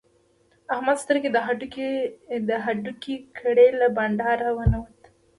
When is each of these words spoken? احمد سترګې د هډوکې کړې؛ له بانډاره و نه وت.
احمد 0.73 0.97
سترګې 1.03 1.29
د 2.49 2.51
هډوکې 2.65 3.15
کړې؛ 3.37 3.67
له 3.79 3.87
بانډاره 3.95 4.49
و 4.53 4.59
نه 4.71 4.79
وت. 4.83 5.01